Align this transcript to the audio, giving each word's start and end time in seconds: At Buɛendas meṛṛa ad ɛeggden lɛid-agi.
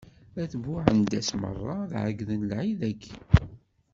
At 0.41 0.51
Buɛendas 0.63 1.29
meṛṛa 1.41 1.77
ad 1.83 1.91
ɛeggden 2.05 2.41
lɛid-agi. 2.51 3.15